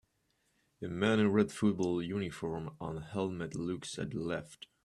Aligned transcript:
A 0.81 0.87
man 0.87 1.19
in 1.19 1.27
a 1.27 1.29
red 1.29 1.51
football 1.51 2.01
uniform 2.01 2.75
and 2.81 3.03
helmet 3.05 3.53
looks 3.53 3.91
to 3.91 4.05
the 4.05 4.17
left. 4.19 4.65